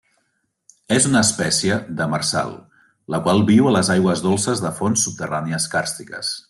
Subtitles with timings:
[0.95, 2.57] És una espècie demersal,
[3.17, 6.39] la qual viu a les aigües dolces de fonts subterrànies càrstiques.